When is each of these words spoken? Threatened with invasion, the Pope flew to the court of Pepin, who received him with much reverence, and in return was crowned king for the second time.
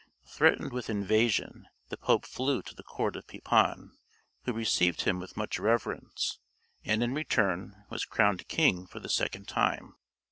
Threatened 0.25 0.73
with 0.73 0.89
invasion, 0.89 1.67
the 1.89 1.95
Pope 1.95 2.25
flew 2.25 2.63
to 2.63 2.73
the 2.73 2.81
court 2.81 3.15
of 3.15 3.27
Pepin, 3.27 3.91
who 4.45 4.51
received 4.51 5.01
him 5.01 5.19
with 5.19 5.37
much 5.37 5.59
reverence, 5.59 6.39
and 6.83 7.03
in 7.03 7.13
return 7.13 7.83
was 7.91 8.03
crowned 8.03 8.47
king 8.47 8.87
for 8.87 8.99
the 8.99 9.09
second 9.09 9.47
time. 9.47 9.93